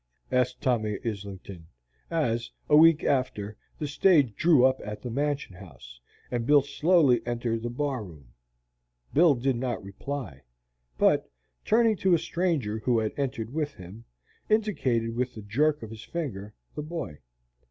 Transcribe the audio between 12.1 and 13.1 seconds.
a stranger who